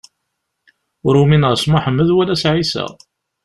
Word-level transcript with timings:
Ur 1.07 1.13
umineɣ 1.21 1.53
s 1.55 1.63
Muḥemmed 1.71 2.09
wala 2.15 2.35
s 2.41 2.43
Ɛisa. 2.53 2.85